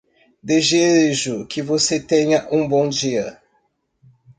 [0.41, 3.39] Desejo que você tenha um bom dia.